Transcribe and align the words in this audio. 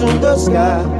in 0.00 0.20
the 0.20 0.36
sky. 0.36 0.95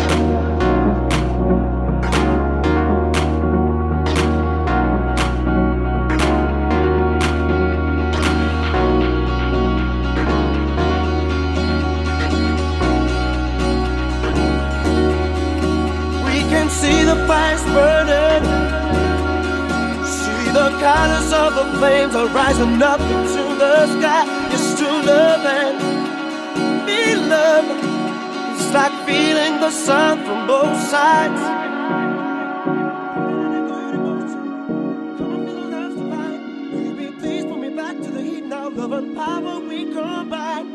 Sides. 30.96 31.42
Love. 35.72 35.96
Baby, 36.72 37.06
please 37.20 37.44
put 37.44 37.58
me 37.64 37.70
back 37.82 37.96
to 38.04 38.10
the 38.16 38.22
heat 38.22 38.44
now, 38.44 38.68
love 38.70 38.92
and 38.92 39.14
power 39.14 39.54
we 39.70 39.80
combine. 39.92 40.66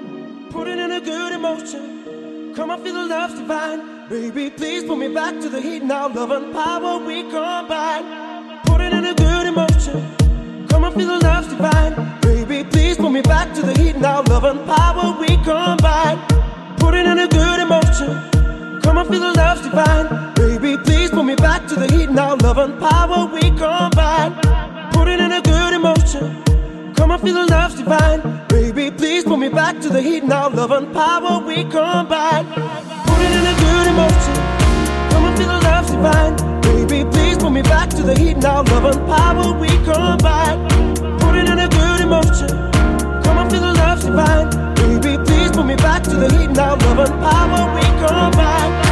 Put 0.51 0.67
it 0.67 0.79
in 0.85 0.91
a 0.99 1.01
good 1.01 1.33
emotion. 1.39 2.53
Come 2.55 2.69
on, 2.71 2.83
feel 2.83 2.93
the 2.93 3.05
love 3.15 3.31
divine. 3.39 3.79
Baby, 4.09 4.49
please 4.59 4.83
put 4.83 4.97
me 5.03 5.09
back 5.19 5.33
to 5.43 5.49
the 5.49 5.61
heat 5.67 5.83
now. 5.83 6.05
Love 6.13 6.31
and 6.37 6.53
power 6.53 6.93
we 7.07 7.17
combine. 7.37 8.05
Put 8.65 8.81
it 8.81 8.93
in 8.93 9.05
a 9.13 9.15
good 9.25 9.45
emotion. 9.53 9.99
Come 10.69 10.83
on, 10.83 10.91
feel 10.97 11.07
the 11.13 11.19
love 11.29 11.47
divine. 11.49 11.93
Baby, 12.21 12.57
please 12.73 12.97
put 12.97 13.11
me 13.17 13.21
back 13.21 13.47
to 13.55 13.61
the 13.69 13.75
heat 13.81 13.95
now. 13.95 14.21
Love 14.33 14.43
and 14.51 14.61
power 14.65 15.07
we 15.21 15.31
combine. 15.51 16.19
Put 16.83 16.93
it 16.99 17.05
in 17.07 17.17
a 17.25 17.27
good 17.27 17.59
emotion. 17.67 18.30
Divine. 19.71 20.33
Baby, 20.35 20.77
please 20.77 21.09
put 21.09 21.23
me 21.23 21.35
back 21.35 21.67
to 21.67 21.75
the 21.75 21.87
heat 21.87 22.09
now. 22.09 22.35
Love 22.35 22.57
and 22.57 22.79
power 22.79 23.25
we 23.25 23.41
combine. 23.57 24.33
Put 24.91 25.07
it 25.07 25.19
in 25.19 25.31
a 25.31 25.41
good 25.41 25.73
emotion. 25.73 26.43
Come 26.93 27.11
on, 27.11 27.19
feel 27.19 27.35
the 27.35 27.45
love 27.45 27.75
divine. 27.75 28.21
Baby, 28.49 28.91
please 28.91 29.23
put 29.23 29.39
me 29.39 29.49
back 29.49 29.79
to 29.81 29.89
the 29.89 30.01
heat 30.01 30.23
now. 30.23 30.49
Love 30.49 30.71
and 30.71 30.93
power 30.93 31.39
we 31.39 31.63
combine. 31.63 32.45
Put 33.07 33.19
it 33.25 33.31
in 33.39 33.45
a 33.53 33.55
good 33.63 33.87
emotion. 33.93 34.35
Come 35.11 35.23
on, 35.25 35.37
feel 35.37 35.47
the 35.47 35.59
love 35.63 35.87
divine. 35.87 36.35
Baby, 36.61 37.09
please 37.09 37.37
put 37.37 37.51
me 37.51 37.61
back 37.61 37.89
to 37.91 38.03
the 38.03 38.17
heat 38.17 38.37
now. 38.37 38.63
Love 38.63 38.85
and 38.91 39.01
power 39.07 39.57
we 39.57 39.69
combine. 39.89 40.59
Put 41.19 41.35
it 41.35 41.47
in 41.47 41.59
a 41.59 41.69
good 41.69 42.01
emotion. 42.01 42.51
Come 43.23 43.37
on, 43.37 43.49
feel 43.49 43.61
the 43.61 43.73
love 43.73 44.01
divine. 44.01 44.49
Baby, 44.75 45.23
please 45.23 45.51
put 45.51 45.65
me 45.65 45.75
back 45.75 46.03
to 46.03 46.15
the 46.15 46.29
heat 46.35 46.49
now. 46.49 46.75
Love 46.75 46.99
and 47.07 47.15
power 47.23 47.73
we 47.75 47.85
combine. 48.05 48.90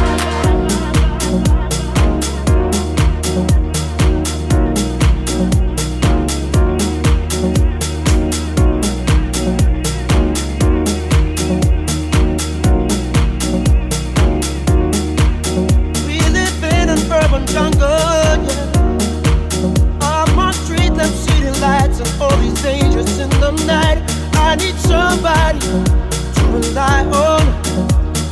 I 24.50 24.56
need 24.56 24.74
somebody 24.80 25.60
to 25.60 26.42
rely 26.50 27.04
on. 27.04 27.40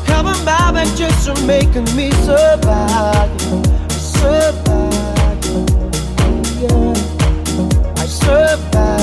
Cover 0.05 0.35
my 0.45 0.73
back 0.73 0.89
just 0.97 1.29
for 1.29 1.47
making 1.47 1.85
me 1.95 2.11
survive. 2.27 3.41
Survive. 3.89 5.45
Yeah. 6.61 7.95
I 7.97 8.07
survive. 8.07 8.98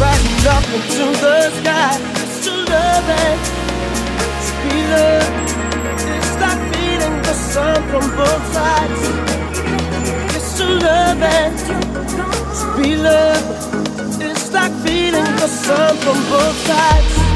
Rising 0.00 0.46
up 0.46 0.64
into 0.76 1.04
the 1.20 1.50
sky. 1.58 1.98
It's 2.22 2.44
to 2.44 2.52
love 2.52 3.08
and 3.24 3.40
to 4.44 4.52
be 4.62 4.76
loved. 4.94 5.48
It's 6.14 6.34
like 6.42 6.62
feeling 6.72 7.16
the 7.22 7.34
sun 7.34 7.76
from 7.90 8.06
both 8.16 8.44
sides. 8.54 9.02
It's 10.36 10.56
to 10.58 10.66
love 10.86 11.22
and 11.22 11.58
to 11.58 12.82
be 12.82 12.96
loved. 12.96 14.22
It's 14.22 14.52
like 14.52 14.72
feeling 14.86 15.32
the 15.42 15.48
sun 15.48 15.96
from 15.96 16.18
both 16.30 16.56
sides. 16.66 17.27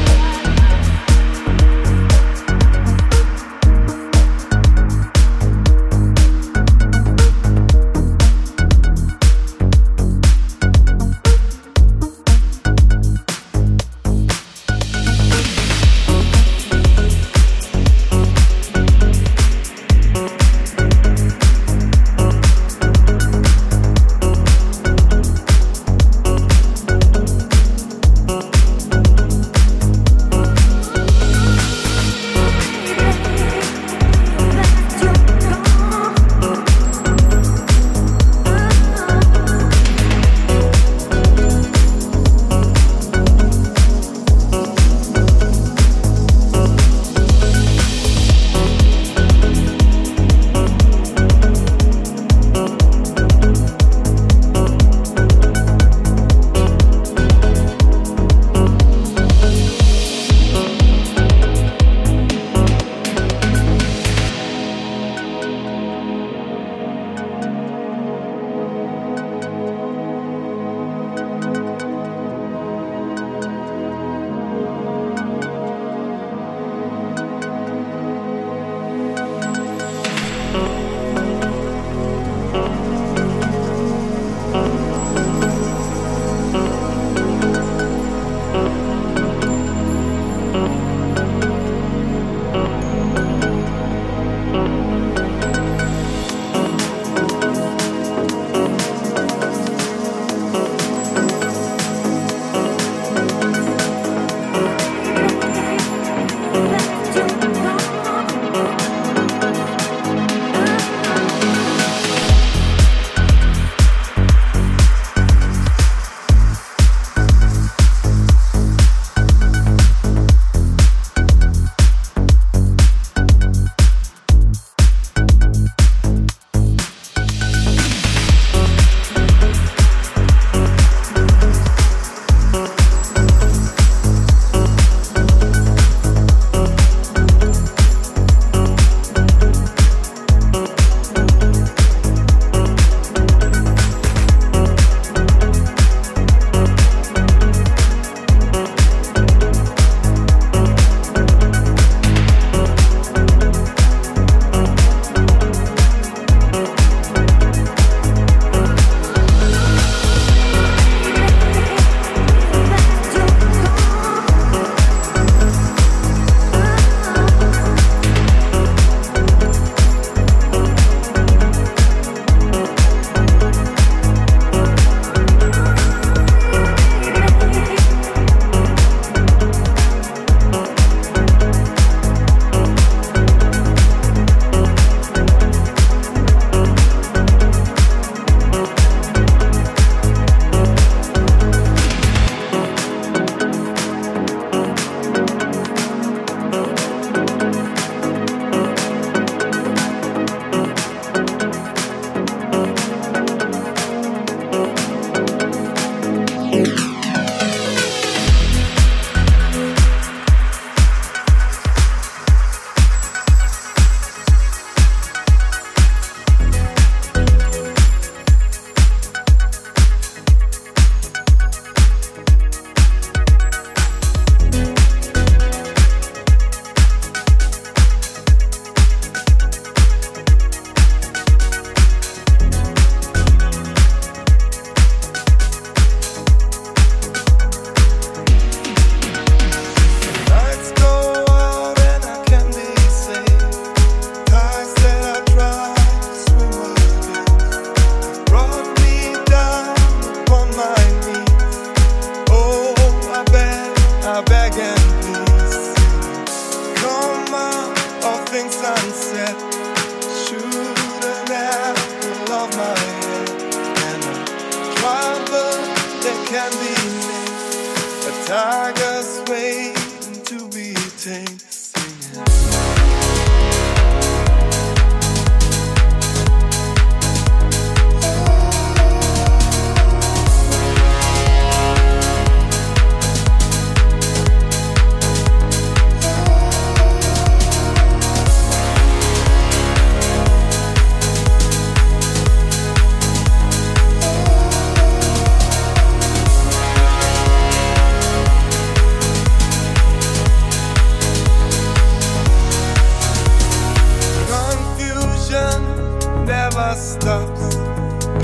stops, 306.77 307.55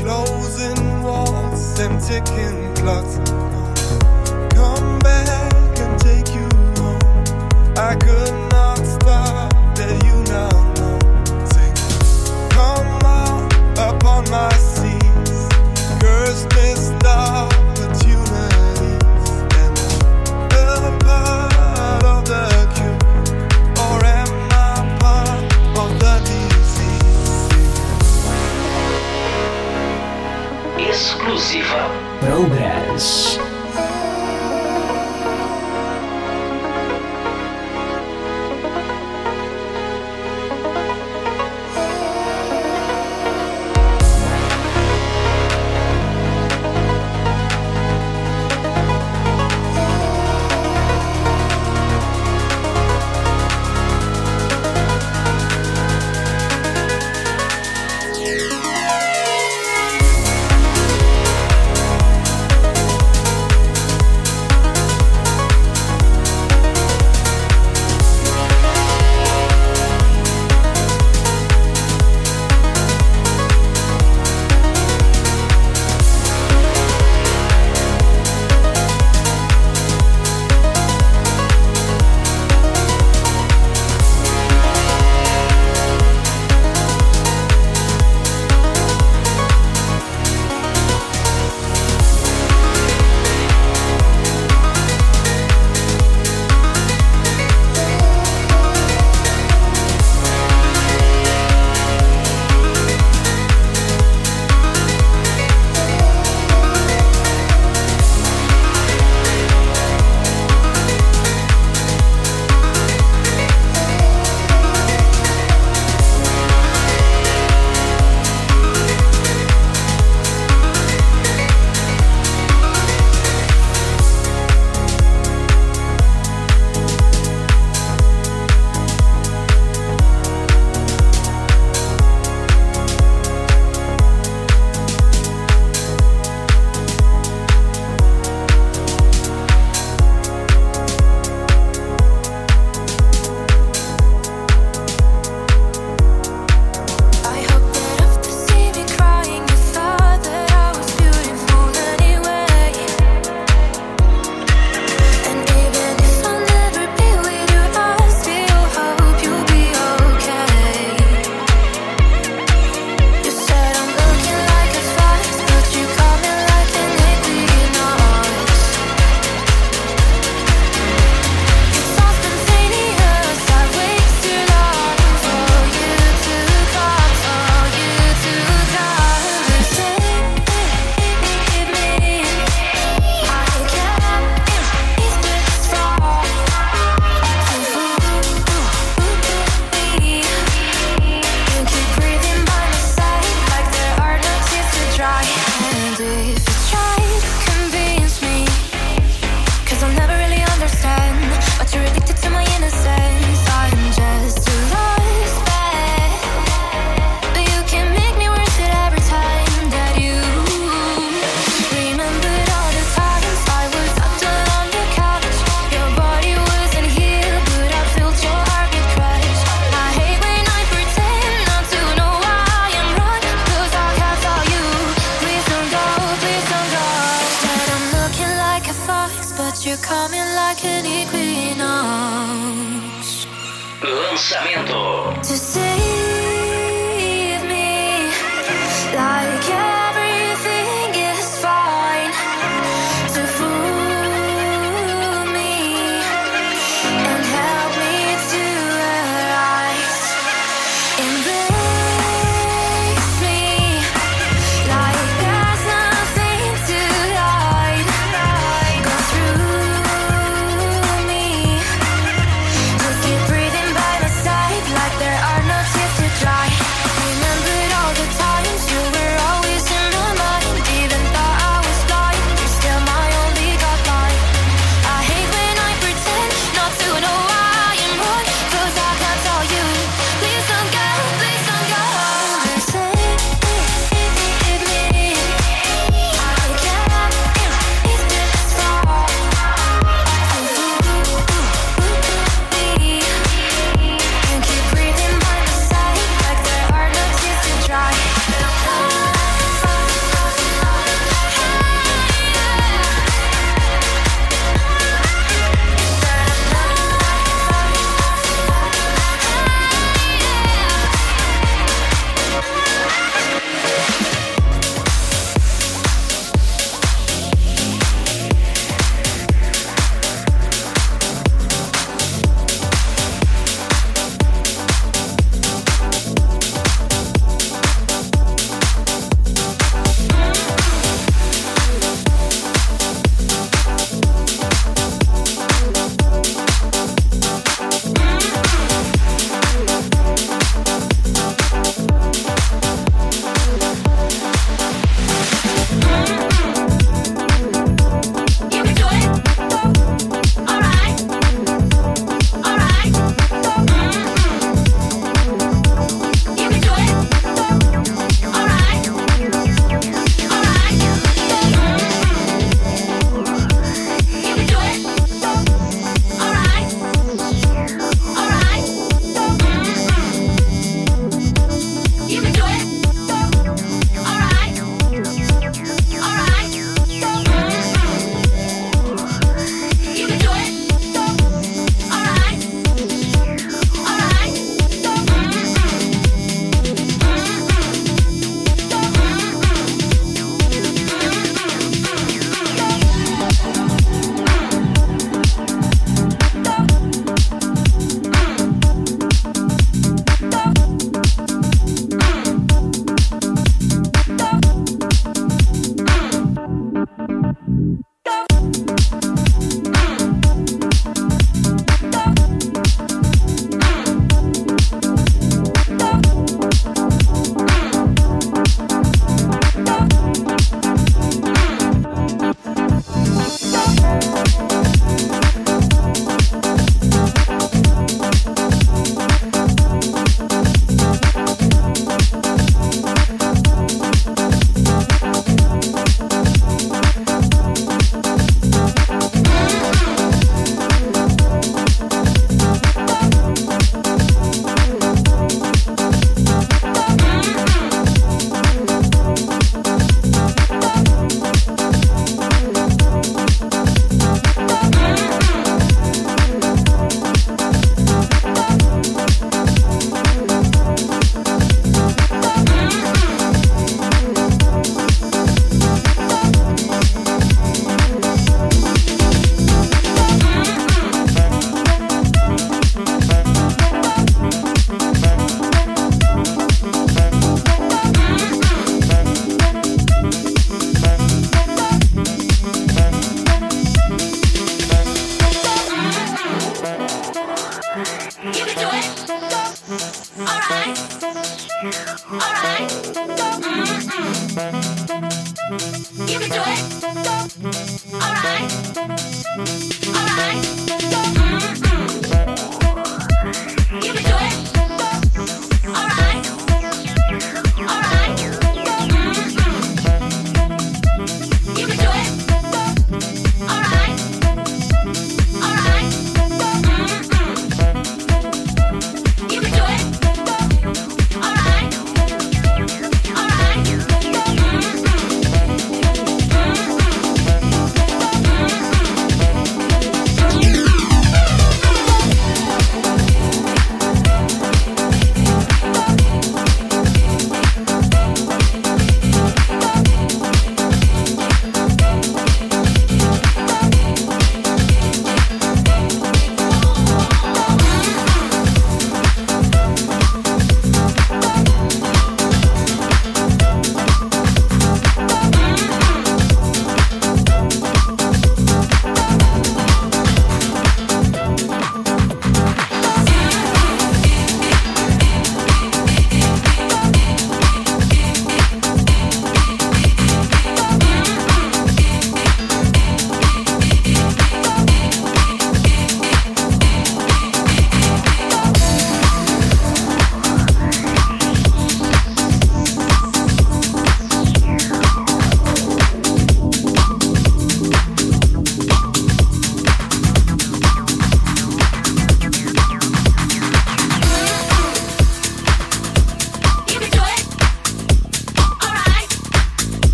closing 0.00 1.02
walls, 1.02 1.78
and 1.80 2.00
ticking 2.00 2.74
clocks. 2.74 3.16
Come 4.54 4.98
back 5.00 5.78
and 5.78 6.00
take 6.00 6.28
you 6.34 6.48
home. 6.76 7.00
I 7.76 7.94
could 7.96 8.32
not 8.50 8.78
stop 8.78 9.52
that 9.76 10.02
you 10.04 10.16
now 10.32 10.50
know. 10.74 10.98
Sing, 11.52 12.48
come 12.50 13.02
out 13.04 13.52
upon 13.76 14.30
my. 14.30 14.67
exclusiva. 31.48 31.90
Progress. 32.20 33.27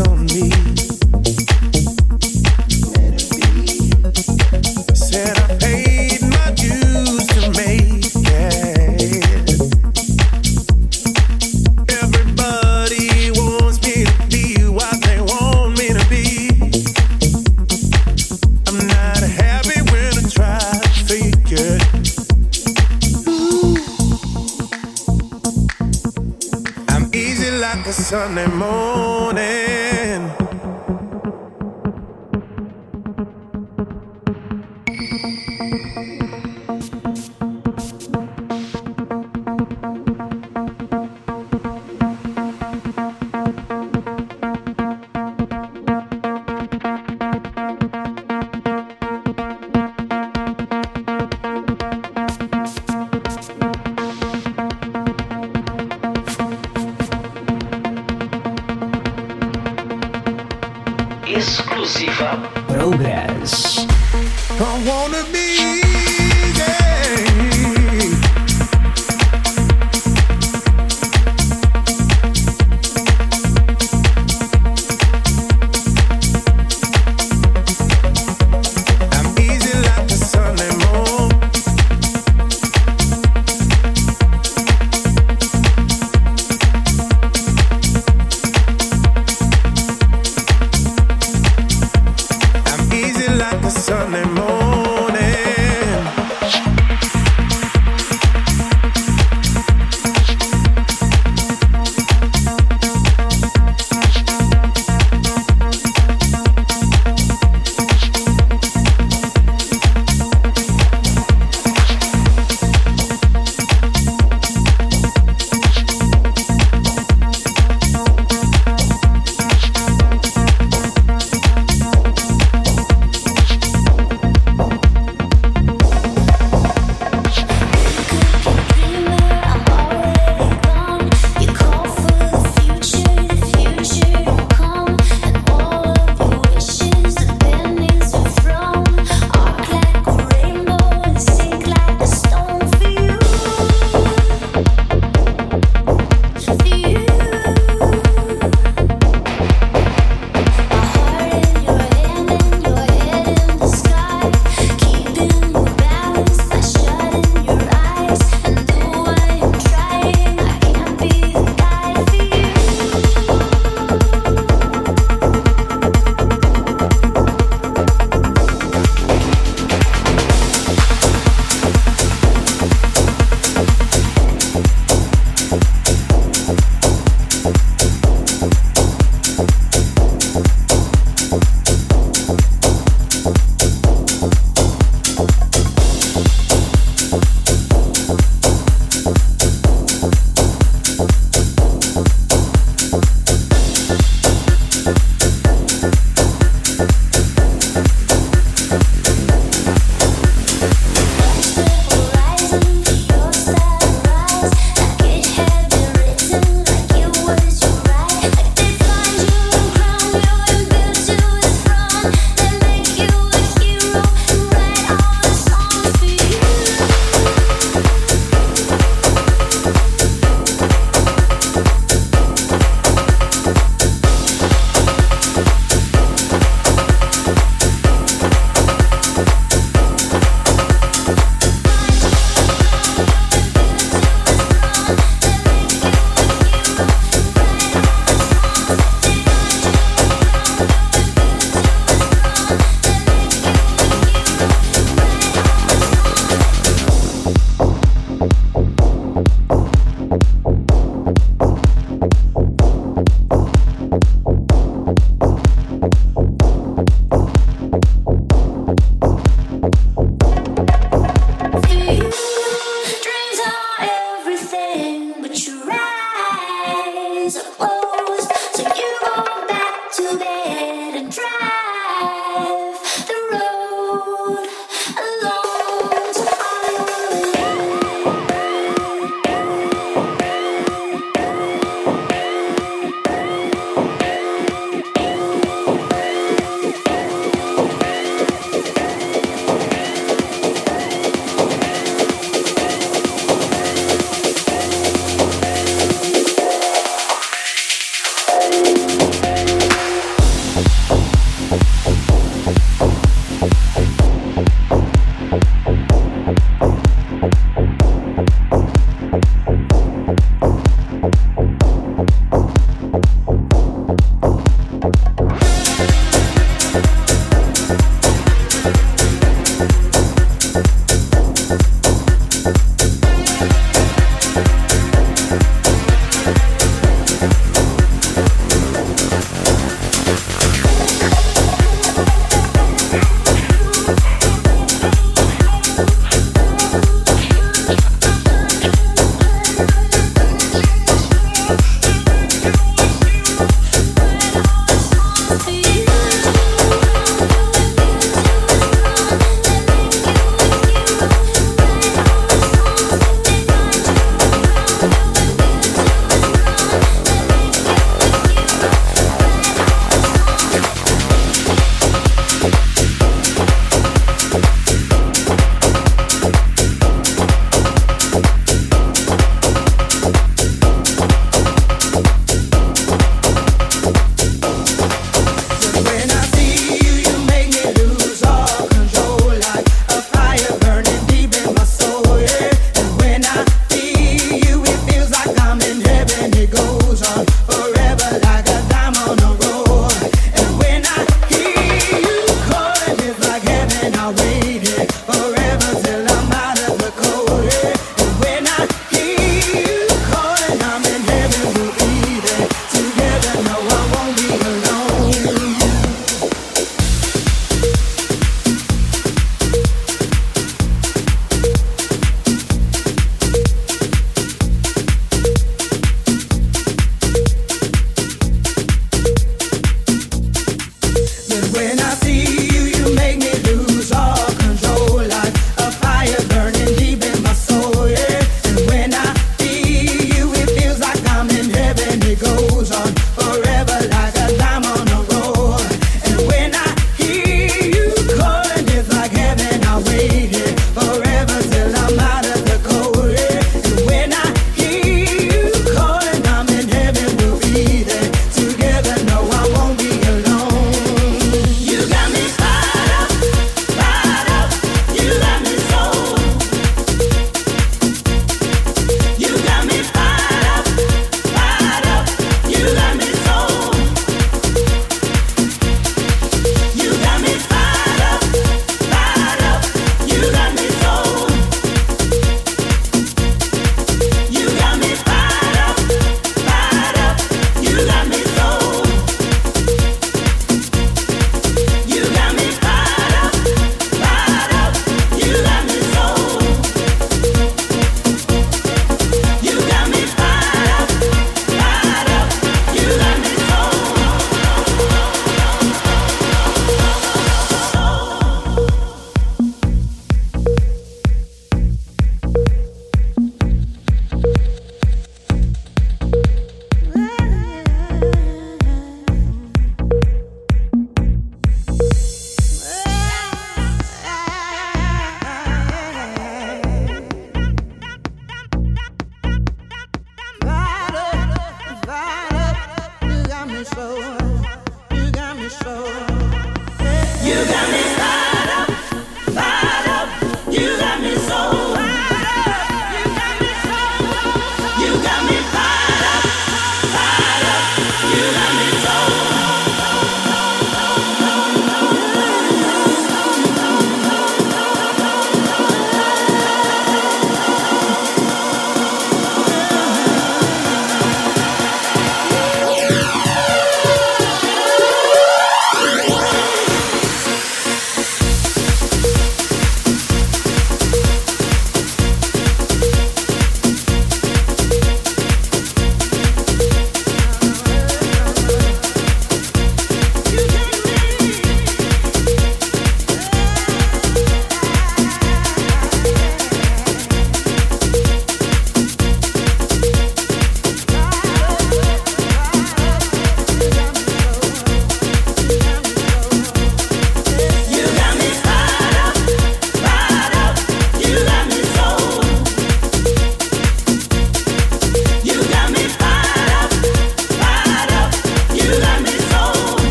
on 0.00 0.26
me. 0.26 0.87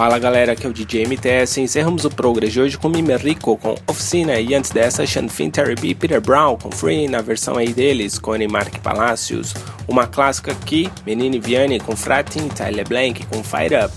Fala 0.00 0.18
galera, 0.18 0.52
aqui 0.52 0.66
é 0.66 0.70
o 0.70 0.72
DJ 0.72 1.04
MTS. 1.04 1.60
Encerramos 1.60 2.06
o 2.06 2.10
Progress 2.10 2.54
de 2.54 2.58
hoje 2.58 2.78
com 2.78 2.88
Mime 2.88 3.14
Rico 3.18 3.54
com 3.58 3.74
Oficina 3.86 4.40
e 4.40 4.54
antes 4.54 4.70
dessa 4.70 5.06
Sean 5.06 5.28
Finn, 5.28 5.50
Terry 5.50 5.74
B, 5.74 5.94
Peter 5.94 6.22
Brown 6.22 6.56
com 6.56 6.70
Free 6.70 7.06
na 7.06 7.20
versão 7.20 7.58
aí 7.58 7.74
deles, 7.74 8.18
com 8.18 8.32
Mark 8.50 8.78
Palacios. 8.78 9.52
Uma 9.86 10.06
clássica 10.06 10.52
aqui, 10.52 10.90
Menini 11.04 11.38
Vianney 11.38 11.80
com 11.80 11.94
Fratin, 11.94 12.48
Tyler 12.48 12.88
Blank 12.88 13.26
com 13.26 13.44
Fire 13.44 13.74
Up. 13.84 13.92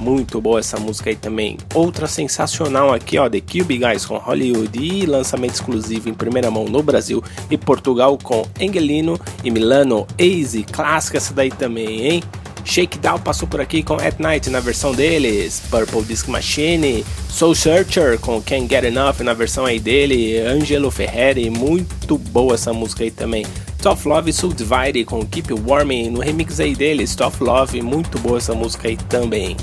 Muito 0.00 0.40
boa 0.40 0.58
essa 0.58 0.76
música 0.76 1.10
aí 1.10 1.14
também. 1.14 1.56
Outra 1.72 2.08
sensacional 2.08 2.92
aqui, 2.92 3.16
ó, 3.16 3.30
The 3.30 3.40
Cube 3.40 3.78
Guys 3.78 4.04
com 4.04 4.18
Hollywood 4.18 4.76
e 4.76 5.06
lançamento 5.06 5.54
exclusivo 5.54 6.08
em 6.08 6.14
primeira 6.14 6.50
mão 6.50 6.64
no 6.64 6.82
Brasil 6.82 7.22
e 7.48 7.56
Portugal 7.56 8.18
com 8.20 8.44
Engelino 8.58 9.20
e 9.44 9.52
Milano 9.52 10.04
Easy. 10.18 10.64
Clássica 10.64 11.18
essa 11.18 11.32
daí 11.32 11.50
também, 11.50 12.04
hein? 12.04 12.24
Shakedown 12.64 13.18
passou 13.18 13.46
por 13.46 13.60
aqui 13.60 13.82
com 13.82 13.94
At 13.94 14.18
Night 14.18 14.48
na 14.50 14.58
versão 14.58 14.92
deles, 14.92 15.62
Purple 15.70 16.02
Disc 16.02 16.26
Machine, 16.28 17.04
Soul 17.28 17.54
Searcher 17.54 18.18
com 18.18 18.40
Can't 18.40 18.68
Get 18.68 18.84
Enough 18.84 19.20
na 19.20 19.34
versão 19.34 19.66
aí 19.66 19.78
dele, 19.78 20.38
Angelo 20.38 20.90
Ferreri, 20.90 21.50
muito 21.50 22.16
boa 22.16 22.54
essa 22.54 22.72
música 22.72 23.04
aí 23.04 23.10
também. 23.10 23.44
Tough 23.82 24.06
Love 24.06 24.32
Soul 24.32 24.54
Divide 24.54 25.04
com 25.04 25.26
Keep 25.26 25.52
Warming 25.52 26.10
no 26.10 26.20
remix 26.20 26.58
aí 26.58 26.74
deles, 26.74 27.14
Tough 27.14 27.40
Love, 27.40 27.82
muito 27.82 28.18
boa 28.18 28.38
essa 28.38 28.54
música 28.54 28.88
aí 28.88 28.96
também. 28.96 29.56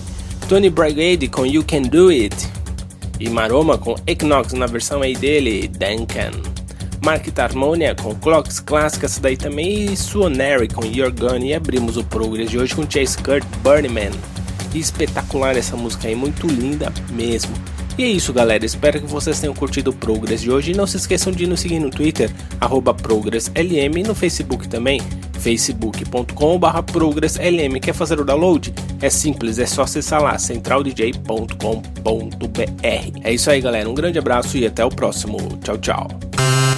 Tony 0.47 0.69
Brigade 0.69 1.27
com 1.27 1.45
You 1.45 1.63
Can 1.63 1.83
Do 1.83 2.09
It 2.09 2.35
e 3.19 3.29
Maroma 3.29 3.77
com 3.77 3.95
Equinox 4.05 4.53
na 4.53 4.67
versão 4.67 5.01
aí 5.01 5.15
dele, 5.15 5.67
Duncan. 5.67 6.50
Market 7.03 7.37
Harmonia 7.39 7.95
com 7.95 8.15
Clocks 8.15 8.59
Clássica, 8.59 9.07
essa 9.07 9.19
daí 9.19 9.35
também, 9.35 9.91
e 9.91 9.97
Suonary 9.97 10.67
com 10.67 10.85
Your 10.85 11.11
Gun. 11.11 11.39
E 11.39 11.53
abrimos 11.53 11.97
o 11.97 12.03
Progress 12.03 12.49
de 12.49 12.59
hoje 12.59 12.75
com 12.75 12.89
Chase 12.89 13.17
Kurt, 13.17 13.43
Burning 13.63 13.89
Man. 13.89 14.11
E 14.73 14.79
espetacular 14.79 15.57
essa 15.57 15.75
música 15.75 16.07
aí, 16.07 16.15
muito 16.15 16.47
linda 16.47 16.93
mesmo. 17.11 17.53
E 17.97 18.03
é 18.03 18.07
isso, 18.07 18.31
galera. 18.31 18.65
Espero 18.65 19.01
que 19.01 19.07
vocês 19.07 19.39
tenham 19.39 19.53
curtido 19.53 19.91
o 19.91 19.93
Progress 19.93 20.41
de 20.41 20.51
hoje. 20.51 20.71
E 20.71 20.75
não 20.75 20.87
se 20.87 20.97
esqueçam 20.97 21.33
de 21.33 21.45
nos 21.45 21.59
seguir 21.59 21.79
no 21.79 21.89
Twitter, 21.89 22.31
ProgressLM, 23.01 23.99
e 23.99 24.03
no 24.03 24.15
Facebook 24.15 24.67
também, 24.67 25.01
facebook.com.br 25.39 26.81
ProgressLM. 26.91 27.79
Quer 27.81 27.93
fazer 27.93 28.19
o 28.19 28.23
download? 28.23 28.73
É 29.01 29.09
simples, 29.09 29.59
é 29.59 29.65
só 29.65 29.83
acessar 29.83 30.21
lá, 30.21 30.37
centraldj.com.br. 30.37 33.19
É 33.23 33.33
isso 33.33 33.51
aí, 33.51 33.59
galera. 33.59 33.89
Um 33.89 33.93
grande 33.93 34.19
abraço 34.19 34.57
e 34.57 34.65
até 34.65 34.85
o 34.85 34.89
próximo. 34.89 35.37
Tchau, 35.63 35.77
tchau. 35.77 36.07